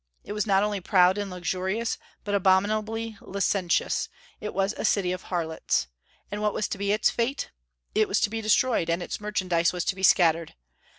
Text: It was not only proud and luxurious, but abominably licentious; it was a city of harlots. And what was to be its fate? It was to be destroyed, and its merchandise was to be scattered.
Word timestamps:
It 0.23 0.33
was 0.33 0.47
not 0.47 0.63
only 0.63 0.81
proud 0.81 1.19
and 1.19 1.29
luxurious, 1.29 1.99
but 2.23 2.33
abominably 2.33 3.19
licentious; 3.21 4.09
it 4.39 4.51
was 4.51 4.73
a 4.75 4.83
city 4.83 5.11
of 5.11 5.21
harlots. 5.25 5.89
And 6.31 6.41
what 6.41 6.55
was 6.55 6.67
to 6.69 6.79
be 6.79 6.91
its 6.91 7.11
fate? 7.11 7.51
It 7.93 8.07
was 8.07 8.19
to 8.21 8.31
be 8.31 8.41
destroyed, 8.41 8.89
and 8.89 9.03
its 9.03 9.21
merchandise 9.21 9.73
was 9.73 9.85
to 9.85 9.95
be 9.95 10.01
scattered. 10.01 10.55